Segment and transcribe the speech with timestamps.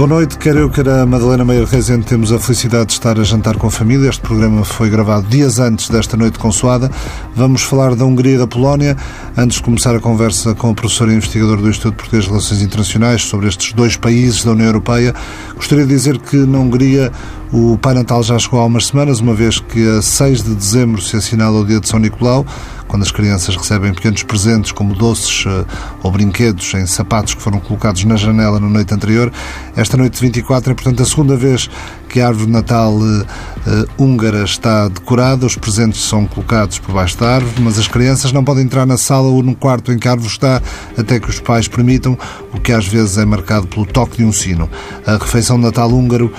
[0.00, 3.22] Boa noite, quer eu, quer a Madalena Meia Rezende, temos a felicidade de estar a
[3.22, 4.08] jantar com a família.
[4.08, 6.90] Este programa foi gravado dias antes desta noite consoada.
[7.36, 8.96] Vamos falar da Hungria e da Polónia.
[9.36, 12.62] Antes de começar a conversa com o professor e investigador do Instituto Português de Relações
[12.62, 15.14] Internacionais sobre estes dois países da União Europeia,
[15.54, 17.12] gostaria de dizer que na Hungria
[17.52, 21.02] o Pai Natal já chegou há umas semanas, uma vez que a 6 de dezembro
[21.02, 22.46] se assinala o dia de São Nicolau
[22.90, 25.64] quando as crianças recebem pequenos presentes como doces uh,
[26.02, 29.32] ou brinquedos em sapatos que foram colocados na janela na noite anterior.
[29.76, 31.70] Esta noite de 24 é, portanto, a segunda vez
[32.10, 33.24] que a árvore Natal uh, uh,
[33.96, 38.42] húngara está decorada, os presentes são colocados por baixo da árvore, mas as crianças não
[38.42, 40.60] podem entrar na sala ou no quarto em que a árvore está
[40.98, 42.18] até que os pais permitam,
[42.52, 44.68] o que às vezes é marcado pelo toque de um sino.
[45.06, 46.32] A refeição de Natal húngaro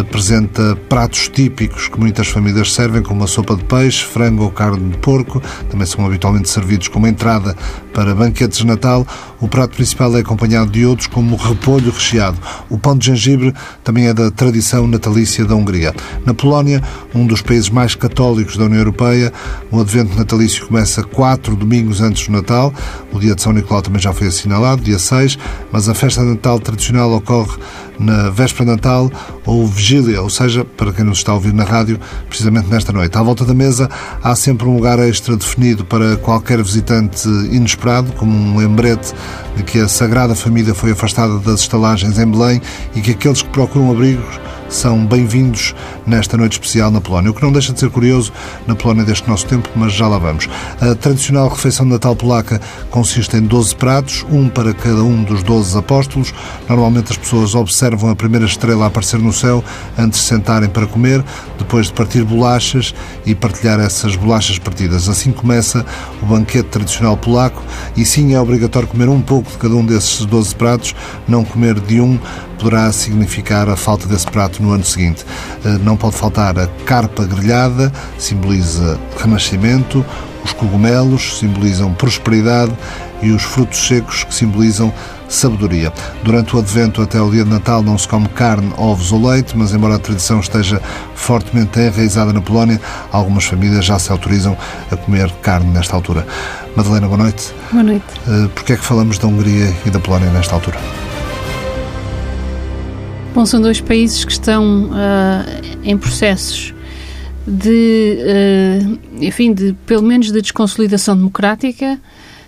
[0.00, 4.90] apresenta pratos típicos que muitas famílias servem, como a sopa de peixe, frango ou carne
[4.90, 5.40] de porco,
[5.70, 7.56] também são habitualmente servidos como entrada
[7.92, 9.06] para banquetes de Natal.
[9.40, 12.38] O prato principal é acompanhado de outros, como repolho recheado.
[12.68, 15.94] O pão de gengibre também é da tradição natalícia da Hungria.
[16.24, 16.82] Na Polónia,
[17.14, 19.30] um dos países mais católicos da União Europeia,
[19.70, 22.72] o advento natalício começa quatro domingos antes do Natal.
[23.12, 25.38] O dia de São Nicolau também já foi assinalado, dia 6,
[25.70, 27.58] mas a festa de Natal tradicional ocorre
[27.98, 29.10] na véspera de Natal
[29.44, 33.16] ou vigília, ou seja, para quem nos está a ouvir na rádio, precisamente nesta noite.
[33.16, 33.88] À volta da mesa
[34.22, 39.14] há sempre um lugar extra definido para qualquer visitante inesperado, como um lembrete
[39.56, 42.60] de que a Sagrada Família foi afastada das estalagens em Belém
[42.94, 47.30] e que aqueles que procuram abrigos são bem-vindos nesta noite especial na Polónia.
[47.30, 48.32] O que não deixa de ser curioso
[48.66, 50.48] na Polónia deste nosso tempo, mas já lá vamos.
[50.80, 55.42] A tradicional refeição de Natal polaca consiste em 12 pratos, um para cada um dos
[55.42, 56.34] 12 apóstolos.
[56.68, 59.62] Normalmente as pessoas observam a primeira estrela aparecer no céu
[59.98, 61.22] antes de sentarem para comer,
[61.58, 62.94] depois de partir bolachas
[63.26, 65.08] e partilhar essas bolachas partidas.
[65.08, 65.84] Assim começa
[66.22, 67.62] o banquete tradicional polaco
[67.96, 70.94] e sim é obrigatório comer um pouco de cada um desses 12 pratos,
[71.28, 72.18] não comer de um
[72.58, 75.24] poderá significar a falta desse prato no ano seguinte.
[75.64, 80.04] Eh, não pode faltar a carpa grelhada, simboliza renascimento,
[80.44, 82.72] os cogumelos simbolizam prosperidade
[83.22, 84.92] e os frutos secos que simbolizam
[85.34, 85.92] sabedoria.
[86.22, 89.56] Durante o Advento até o dia de Natal não se come carne, ovos ou leite,
[89.56, 90.80] mas embora a tradição esteja
[91.14, 92.80] fortemente enraizada na Polónia,
[93.10, 94.56] algumas famílias já se autorizam
[94.90, 96.26] a comer carne nesta altura.
[96.76, 97.52] Madalena, boa noite.
[97.70, 98.04] Boa noite.
[98.28, 100.78] Eh, Porquê é que falamos da Hungria e da Polónia nesta altura?
[103.34, 106.72] Bom, são dois países que estão uh, em processos
[107.46, 111.98] de, uh, enfim, de pelo menos de desconsolidação democrática,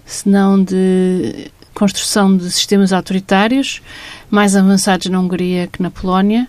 [0.05, 3.83] se não de construção de sistemas autoritários,
[4.31, 6.49] mais avançados na Hungria que na Polónia.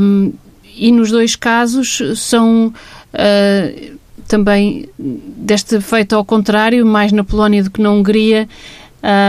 [0.00, 0.32] Um,
[0.76, 2.68] e nos dois casos são
[3.12, 3.98] uh,
[4.28, 8.48] também deste feito ao contrário, mais na Polónia do que na Hungria.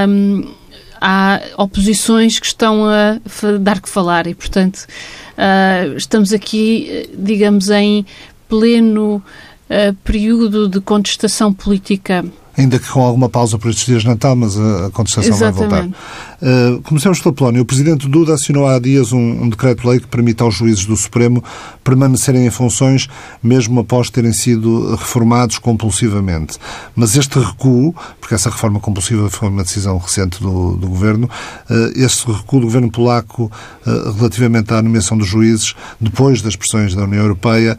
[0.07, 0.53] Um,
[1.01, 3.19] há oposições que estão a
[3.59, 4.85] dar que falar e, portanto,
[5.34, 8.06] uh, estamos aqui, digamos, em
[8.47, 12.24] pleno uh, período de contestação política
[12.58, 15.70] ainda que com alguma pausa por estes dias de Natal, mas a, contestação Exatamente.
[15.70, 15.98] vai voltar.
[16.41, 17.62] Uh, comecemos pela Polónia.
[17.62, 21.44] O Presidente Duda assinou há dias um, um decreto-lei que permite aos juízes do Supremo
[21.84, 23.07] permanecerem em funções
[23.41, 26.57] mesmo após terem sido reformados compulsivamente.
[26.95, 31.29] Mas este recuo, porque essa reforma compulsiva foi uma decisão recente do, do Governo,
[31.69, 33.51] uh, este recuo do Governo polaco
[33.85, 37.78] uh, relativamente à nomeação dos juízes, depois das pressões da União Europeia,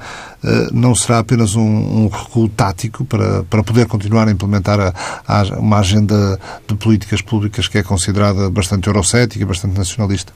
[0.72, 4.95] não será apenas um, um recuo tático para, para poder continuar a implementar a,
[5.27, 10.33] a, uma agenda de políticas públicas que é considerada bastante eurocética, bastante nacionalista?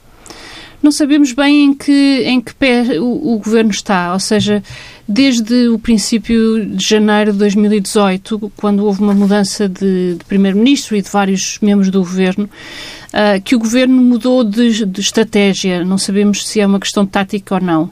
[0.81, 4.63] Não sabemos bem em que, em que pé o, o governo está, ou seja,
[5.07, 11.01] desde o princípio de janeiro de 2018, quando houve uma mudança de, de primeiro-ministro e
[11.01, 15.85] de vários membros do governo, uh, que o governo mudou de, de estratégia.
[15.85, 17.91] Não sabemos se é uma questão tática ou não.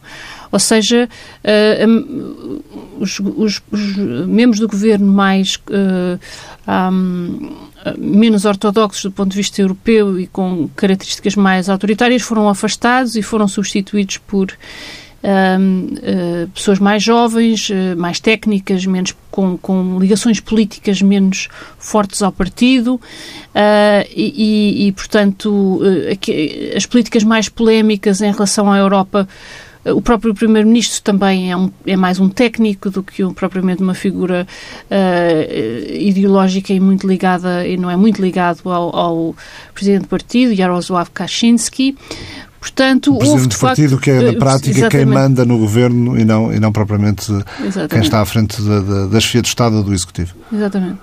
[0.51, 1.07] Ou seja,
[1.43, 2.61] uh, um,
[2.99, 6.19] os, os, os, membros do governo mais uh,
[6.91, 7.51] um,
[7.97, 13.21] menos ortodoxos do ponto de vista europeu e com características mais autoritárias foram afastados e
[13.21, 14.51] foram substituídos por
[15.23, 22.31] uh, pessoas mais jovens, uh, mais técnicas, menos com, com, ligações políticas menos fortes ao
[22.31, 23.01] partido uh,
[24.15, 25.81] e, e, portanto,
[26.11, 29.27] aqui, as políticas mais polémicas em relação à Europa
[29.95, 33.93] o próprio Primeiro-Ministro também é, um, é, mais um técnico do que um, propriamente uma
[33.93, 34.47] figura
[34.89, 39.35] uh, ideológica e muito ligada, e não é muito ligado ao, ao
[39.73, 41.95] Presidente do Partido, Jaroslav Kaczynski.
[42.59, 44.91] Portanto, o Presidente do Partido facto, que é, na prática, exatamente.
[44.91, 47.89] quem manda no Governo e não, e não propriamente exatamente.
[47.89, 50.33] quem está à frente da, da, da chefia de Estado ou do Executivo.
[50.51, 50.97] Exatamente.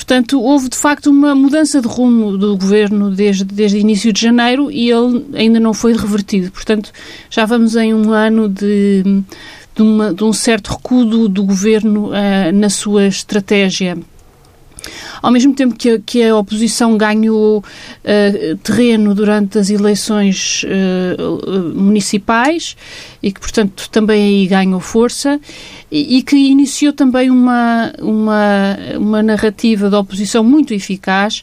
[0.00, 4.70] Portanto, houve de facto uma mudança de rumo do governo desde, desde início de janeiro
[4.70, 6.50] e ele ainda não foi revertido.
[6.50, 6.90] Portanto,
[7.28, 9.02] já vamos em um ano de,
[9.76, 13.98] de, uma, de um certo recuo do, do governo uh, na sua estratégia
[15.22, 21.74] ao mesmo tempo que a, que a oposição ganhou uh, terreno durante as eleições uh,
[21.74, 22.76] municipais
[23.22, 25.40] e que, portanto, também aí ganhou força
[25.90, 31.42] e, e, que iniciou também uma, uma, uma narrativa da oposição muito eficaz,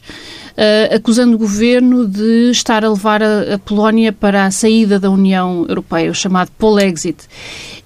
[0.58, 5.10] uh, acusando o governo de estar a levar a, a Polónia para a saída da
[5.10, 7.28] União Europeia, o chamado Polexit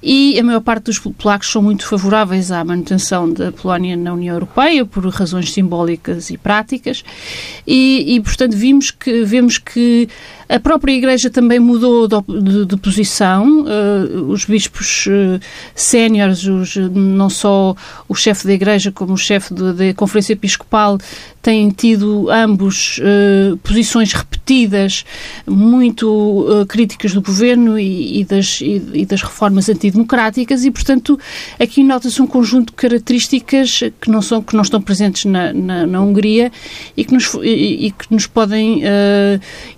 [0.02, 4.34] e a maior parte dos polacos são muito favoráveis à manutenção da Polónia na União
[4.34, 7.04] Europeia por razões simbólicas e práticas.
[7.64, 10.08] E, e portanto vimos que vemos que
[10.52, 13.62] a própria Igreja também mudou de, de, de posição.
[13.62, 15.40] Uh, os bispos uh,
[15.74, 16.44] séniores,
[16.92, 17.74] não só
[18.06, 20.98] o chefe da Igreja como o chefe da Conferência Episcopal,
[21.40, 25.06] têm tido ambos uh, posições repetidas,
[25.46, 31.18] muito críticas do governo e, e, das, e, e, das reformas antidemocráticas, e, portanto,
[31.58, 35.86] aqui nota-se um conjunto de características que não, são, que não estão presentes na, na,
[35.86, 36.52] na Hungria
[36.96, 38.82] e que nos, e, que nos podem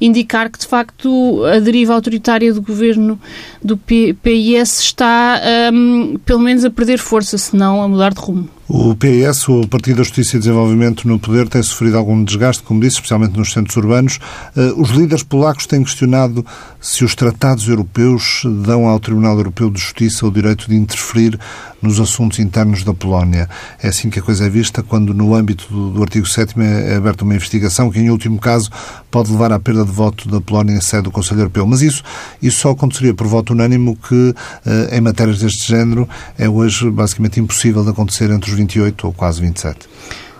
[0.00, 3.20] indicar que de facto, a deriva autoritária do governo
[3.62, 5.40] do PIS está,
[5.72, 8.48] um, pelo menos, a perder força, se não a mudar de rumo.
[8.66, 12.80] O PIS, o Partido da Justiça e Desenvolvimento no poder, tem sofrido algum desgaste, como
[12.80, 14.18] disse, especialmente nos centros urbanos.
[14.56, 16.44] Eh, os líderes polacos têm questionado
[16.80, 21.38] se os tratados europeus dão ao Tribunal Europeu de Justiça o direito de interferir
[21.84, 23.48] nos assuntos internos da Polónia.
[23.82, 27.24] É assim que a coisa é vista quando, no âmbito do, artigo 7 é aberta
[27.24, 28.70] uma investigação que, em último caso,
[29.10, 31.66] pode levar à perda de voto da Polónia em sede do Conselho Europeu.
[31.66, 32.02] Mas isso,
[32.40, 34.34] isso só aconteceria por voto unânime, que,
[34.64, 36.08] eh, em matérias deste género,
[36.38, 39.88] é hoje basicamente impossível de acontecer entre os 28 ou quase 27.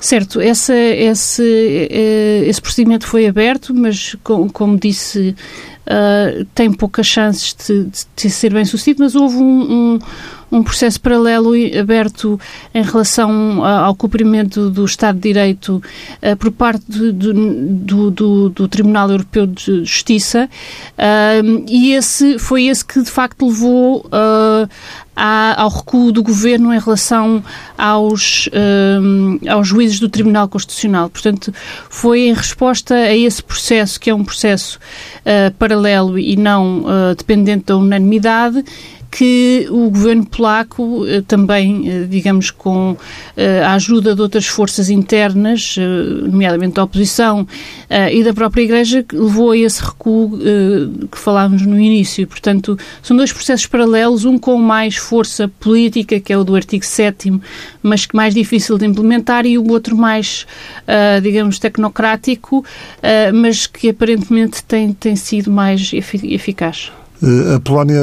[0.01, 5.35] Certo, essa, esse, eh, esse procedimento foi aberto, mas, como disse,
[5.87, 9.99] uh, tem poucas chances de, de, ser bem sucedido, mas houve um, um
[10.55, 12.39] um processo paralelo aberto
[12.73, 15.83] em relação ao cumprimento do Estado de Direito
[16.23, 20.49] uh, por parte do, do, do, Tribunal Europeu de Justiça
[20.97, 24.69] uh, e esse foi esse que de facto levou uh,
[25.17, 27.43] à, ao recuo do governo em relação
[27.79, 28.49] aos,
[29.49, 31.09] aos juízes do Tribunal Constitucional.
[31.09, 31.55] Portanto,
[31.89, 34.81] foi em resposta a esse processo, que é um processo
[35.57, 36.85] paralelo e não
[37.17, 38.65] dependente da unanimidade,
[39.15, 42.97] que o governo polaco eh, também, eh, digamos, com
[43.37, 45.77] eh, a ajuda de outras forças internas,
[46.25, 47.47] nomeadamente da oposição
[48.11, 50.39] e da própria Igreja, levou a esse recuo
[51.11, 52.27] que falávamos no início.
[52.27, 56.85] Portanto, são dois processos paralelos, um com mais força política, que é o do artigo
[56.85, 57.41] 7
[57.83, 60.47] mas que mais difícil de implementar, e o outro mais,
[61.23, 62.65] digamos, tecnocrático,
[63.35, 66.91] mas que aparentemente tem, tem sido mais eficaz.
[67.25, 68.03] Eh, a Polónia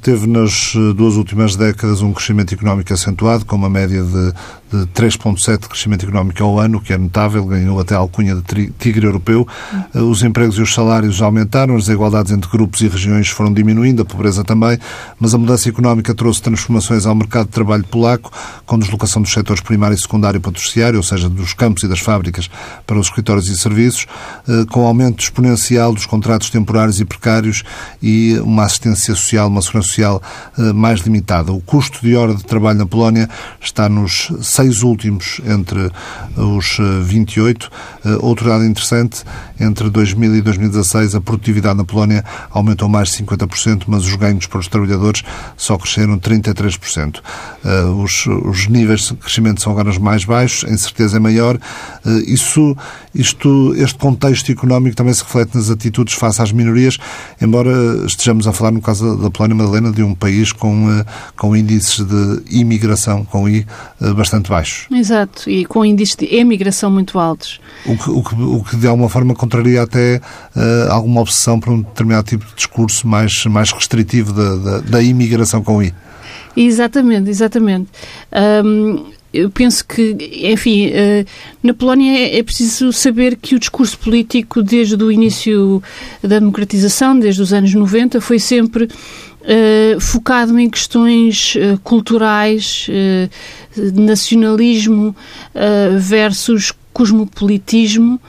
[0.00, 4.32] teve nas eh, duas últimas décadas um crescimento económico acentuado, com uma média de
[4.72, 8.70] de 3,7% de crescimento económico ao ano, que é notável, ganhou até a alcunha de
[8.78, 9.46] tigre europeu.
[9.94, 14.02] Eh, os empregos e os salários aumentaram, as desigualdades entre grupos e regiões foram diminuindo,
[14.02, 14.78] a pobreza também,
[15.20, 18.32] mas a mudança económica trouxe transformações ao mercado de trabalho polaco,
[18.64, 21.88] com deslocação dos setores primário e secundário para o terciário, ou seja, dos campos e
[21.88, 22.48] das fábricas
[22.86, 24.06] para os escritórios e serviços,
[24.48, 27.62] eh, com aumento exponencial dos contratos temporários e precários
[28.02, 30.22] e uma assistência social, uma segurança social
[30.58, 31.52] eh, mais limitada.
[31.52, 33.28] O custo de hora de trabalho na Polónia
[33.60, 35.90] está nos seis últimos entre
[36.36, 37.70] os 28.
[38.04, 39.22] Eh, eh, outro dado interessante,
[39.58, 44.46] entre 2000 e 2016 a produtividade na Polónia aumentou mais de 50%, mas os ganhos
[44.46, 45.22] para os trabalhadores
[45.56, 47.20] só cresceram 33%.
[47.64, 51.58] Eh, os, os níveis de crescimento são agora os mais baixos, a incerteza é maior.
[52.26, 52.76] Isso,
[53.14, 56.98] isto, este contexto económico também se reflete nas atitudes face às minorias,
[57.40, 57.70] embora
[58.06, 61.04] estejamos a falar, no caso da Polónia Madalena, de um país com,
[61.36, 63.66] com índices de imigração, com I,
[64.14, 64.86] bastante baixos.
[64.90, 67.58] Exato, e com índices de emigração muito altos.
[67.86, 70.20] O que, o que, o que de alguma forma contraria até
[70.54, 75.02] uh, alguma obsessão por um determinado tipo de discurso mais, mais restritivo da, da, da
[75.02, 75.94] imigração com I.
[76.54, 77.88] Exatamente, exatamente.
[79.32, 81.26] Eu penso que, enfim, uh,
[81.62, 85.82] na Polónia é, é preciso saber que o discurso político, desde o início
[86.22, 88.84] da democratização, desde os anos 90, foi sempre
[89.42, 93.30] uh, focado em questões uh, culturais, uh,
[93.94, 95.14] nacionalismo
[95.98, 98.20] versus cosmopolitismo,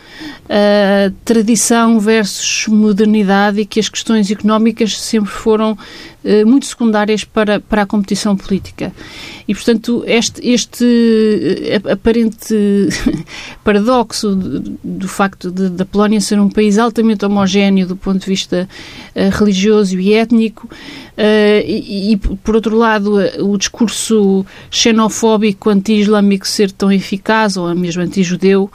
[1.26, 7.82] tradição versus modernidade e que as questões económicas sempre foram uh, muito secundárias para, para
[7.82, 8.94] a competição política.
[9.48, 12.56] E, portanto, este, este aparente
[13.64, 18.70] paradoxo do facto de, da Polónia ser um país altamente homogéneo do ponto de vista
[19.38, 20.70] religioso e étnico,
[21.18, 28.70] e, e, por outro lado, o discurso xenofóbico anti-islâmico ser tão eficaz, ou mesmo anti-judeu,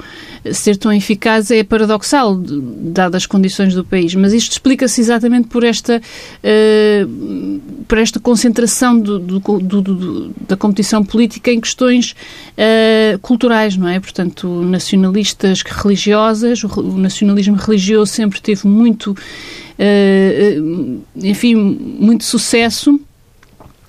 [0.53, 4.15] ser tão eficaz é paradoxal, dadas as condições do país.
[4.15, 11.05] Mas isto explica-se exatamente por esta, uh, por esta concentração do, do, do, da competição
[11.05, 13.99] política em questões uh, culturais, não é?
[13.99, 23.01] Portanto, nacionalistas religiosas, o, o nacionalismo religioso sempre teve muito, uh, enfim, muito sucesso,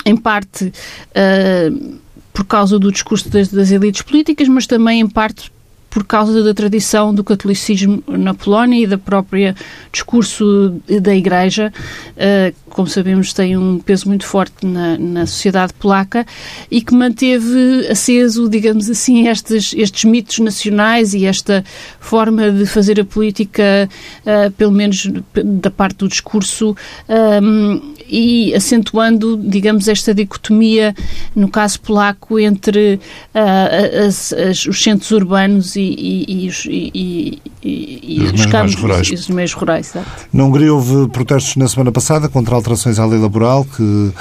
[0.06, 0.72] em parte
[2.34, 5.52] por causa do discurso das, das elites políticas, mas também em parte
[5.90, 9.56] por causa da tradição do catolicismo na Polónia e da própria
[9.92, 11.74] discurso da Igreja,
[12.16, 16.26] uh, como sabemos, tem um peso muito forte na, na, sociedade polaca
[16.70, 21.64] e que manteve aceso, digamos assim, estes, estes mitos nacionais e esta
[22.00, 23.90] forma de fazer a política,
[24.22, 26.76] uh, pelo menos da parte do discurso,
[27.42, 30.96] um, e acentuando, digamos, esta dicotomia,
[31.36, 32.96] no caso polaco, entre
[33.36, 38.76] uh, as, as, os centros urbanos e, e, e, os, e, e os, os campos
[38.76, 39.10] rurais.
[39.10, 39.94] os meios rurais.
[40.34, 44.12] Na Hungria houve protestos na semana passada contra alterações à lei laboral que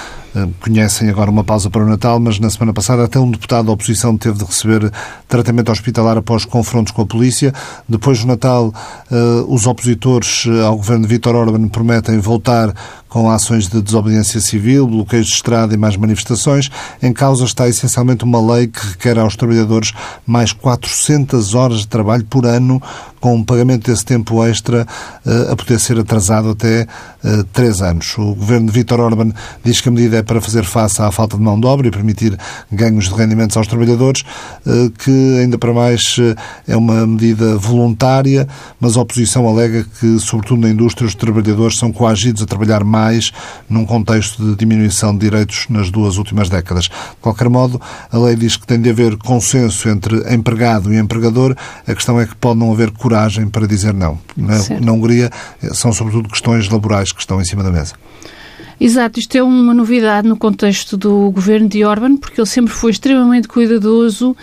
[0.61, 3.73] conhecem agora uma pausa para o Natal, mas na semana passada até um deputado da
[3.73, 4.93] oposição teve de receber
[5.27, 7.53] tratamento hospitalar após confrontos com a polícia.
[7.89, 8.73] Depois do Natal,
[9.11, 12.75] eh, os opositores eh, ao governo de Vítor Orban prometem voltar
[13.09, 16.71] com ações de desobediência civil, bloqueios de estrada e mais manifestações.
[17.03, 19.93] Em causa está essencialmente uma lei que requer aos trabalhadores
[20.27, 22.83] mais 400 horas de trabalho por ano,
[23.21, 24.87] com um pagamento desse tempo extra
[25.51, 26.87] a poder ser atrasado até
[27.53, 28.17] três anos.
[28.19, 29.33] O governo de Vítor Orban
[29.65, 31.91] diz que a medida é para fazer face à falta de mão de obra e
[31.91, 32.39] permitir
[32.71, 34.25] ganhos de rendimentos aos trabalhadores,
[34.67, 36.35] eh, que ainda para mais eh,
[36.67, 38.47] é uma medida voluntária,
[38.81, 43.33] mas a oposição alega que, sobretudo na indústria, os trabalhadores são coagidos a trabalhar mais
[43.69, 46.85] num contexto de diminuição de direitos nas duas últimas décadas.
[46.85, 51.57] De qualquer modo, a lei diz que tem de haver consenso entre empregado e empregador.
[51.87, 54.19] A questão é que pode não haver coragem para dizer não.
[54.37, 55.31] Na, na Hungria,
[55.63, 57.95] eh, são sobretudo questões laborais que estão em cima da mesa.
[58.81, 62.93] Exato, isto é uma novidade no contexto do governo de Orban, porque ele sempre foi
[62.93, 64.37] extremamente cuidadoso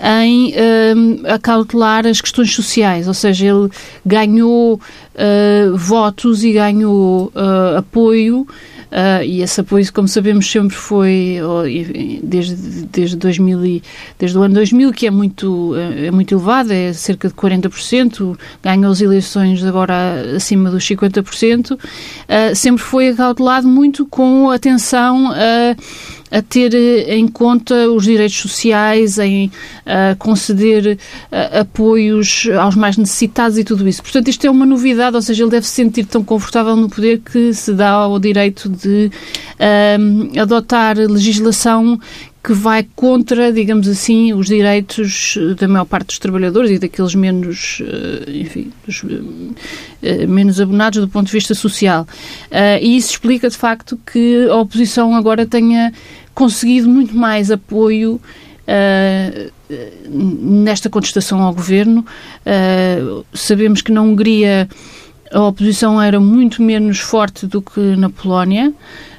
[0.00, 0.52] em
[0.96, 3.70] um, acautelar as questões sociais, ou seja, ele
[4.04, 8.44] ganhou uh, votos e ganhou uh, apoio
[8.90, 11.38] Uh, e esse apoio, como sabemos, sempre foi
[12.22, 12.54] desde,
[12.86, 13.82] desde, 2000 e,
[14.18, 18.92] desde o ano 2000, que é muito, é muito elevado, é cerca de 40%, ganhou
[18.92, 21.78] as eleições agora acima dos 50%, uh,
[22.28, 25.76] ah, sempre foi acautelado muito com atenção a
[26.30, 30.98] a ter eh, em conta os direitos sociais, em uh, conceder
[31.30, 34.02] uh, apoios aos mais necessitados e tudo isso.
[34.02, 37.20] Portanto, isto é uma novidade, ou seja, ele deve se sentir tão confortável no poder
[37.20, 39.10] que se dá o direito de
[39.54, 41.98] uh, adotar legislação
[42.46, 47.82] que vai contra, digamos assim, os direitos da maior parte dos trabalhadores e daqueles menos,
[48.28, 49.02] enfim, dos,
[50.28, 52.06] menos abonados do ponto de vista social.
[52.80, 55.92] E isso explica, de facto, que a oposição agora tenha
[56.36, 58.20] conseguido muito mais apoio
[58.68, 59.52] Uh,
[60.08, 62.04] nesta contestação ao governo.
[62.44, 64.68] Uh, sabemos que na Hungria
[65.32, 68.72] a oposição era muito menos forte do que na Polónia.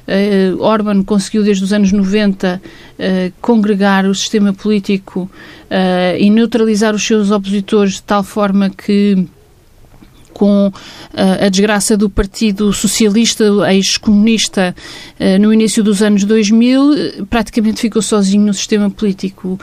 [0.08, 2.62] Uh, Orban conseguiu desde os anos 90
[3.40, 5.30] congregar o sistema político
[6.18, 9.28] e neutralizar os seus opositores de tal forma que
[10.38, 10.72] com uh,
[11.44, 14.72] a desgraça do Partido Socialista, ex-comunista,
[15.18, 19.58] uh, no início dos anos 2000, praticamente ficou sozinho no sistema político.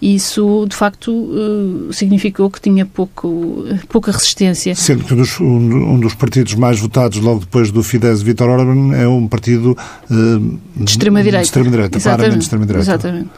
[0.00, 4.72] E isso, de facto, uh, significou que tinha pouco, pouca resistência.
[4.76, 8.94] Sendo que um dos, um dos, partidos mais votados logo depois do Fidesz Vítor Orban
[8.94, 9.76] é um partido
[10.08, 11.42] de extrema-direita.
[11.42, 12.84] De extrema-direita, claramente de extrema-direita.
[12.84, 13.30] Exatamente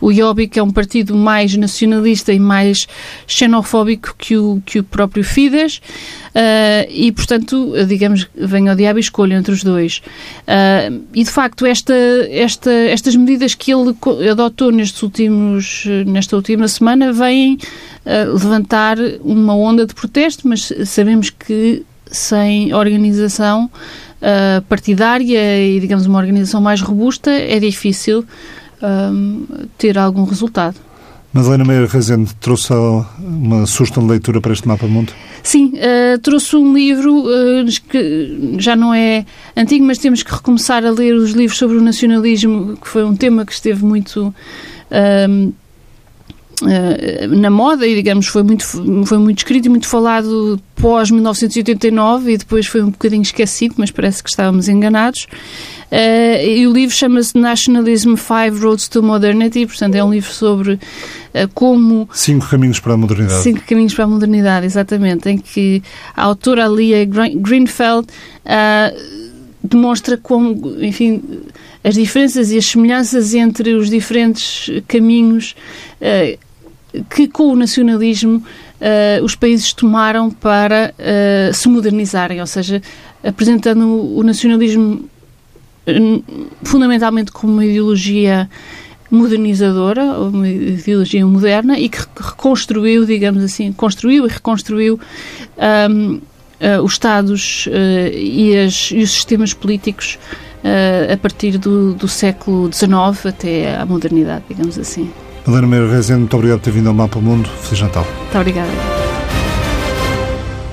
[0.00, 2.86] o Jobbik é um partido mais nacionalista e mais
[3.26, 9.02] xenofóbico que o, que o próprio Fidesz uh, e, portanto, digamos, vem ao diabo e
[9.02, 10.02] escolha entre os dois.
[10.48, 11.94] Uh, e, de facto, esta,
[12.30, 13.94] esta, estas medidas que ele
[14.30, 21.30] adotou nestes últimos, nesta última semana vêm uh, levantar uma onda de protesto, mas sabemos
[21.30, 23.70] que sem organização
[24.68, 28.22] partidária e, digamos, uma organização mais robusta, é difícil
[28.82, 29.46] um,
[29.78, 30.76] ter algum resultado.
[31.32, 32.72] Madalena Meira Rezende trouxe
[33.20, 35.12] uma sugestão de leitura para este mapa mundo?
[35.44, 39.24] Sim, uh, trouxe um livro uh, que já não é
[39.56, 43.14] antigo, mas temos que recomeçar a ler os livros sobre o nacionalismo, que foi um
[43.14, 44.34] tema que esteve muito
[44.90, 45.52] uh,
[47.36, 48.64] na moda e, digamos, foi muito,
[49.06, 53.90] foi muito escrito e muito falado pós 1989 e depois foi um bocadinho esquecido, mas
[53.90, 55.26] parece que estávamos enganados.
[55.90, 60.74] Uh, e o livro chama-se Nationalism Five Roads to Modernity, portanto é um livro sobre
[60.74, 60.78] uh,
[61.52, 62.08] como...
[62.12, 63.42] Cinco caminhos para a modernidade.
[63.42, 65.82] Cinco caminhos para a modernidade, exatamente, em que
[66.16, 69.20] a autora Lia Greenfeld uh,
[69.62, 71.22] demonstra como, enfim,
[71.82, 75.56] as diferenças e as semelhanças entre os diferentes caminhos
[77.08, 78.42] que com o nacionalismo
[78.80, 82.80] Uh, os países tomaram para uh, se modernizarem, ou seja,
[83.22, 83.84] apresentando
[84.16, 85.04] o nacionalismo
[86.64, 88.48] fundamentalmente como uma ideologia
[89.10, 95.00] modernizadora, uma ideologia moderna e que reconstruiu, digamos assim, construiu e reconstruiu
[95.90, 97.70] um, uh, os Estados uh,
[98.14, 100.18] e, as, e, os sistemas políticos
[100.62, 105.10] uh, a partir do, do, século XIX até à modernidade, digamos assim.
[105.46, 107.48] Helena Meira Rezende, muito obrigado por ter vindo ao Mapa Mundo.
[107.62, 108.06] Feliz Natal.
[108.18, 108.70] Muito obrigada.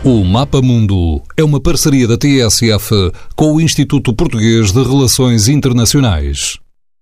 [0.03, 6.57] O Mapa Mundo é uma parceria da TSF com o Instituto Português de Relações Internacionais.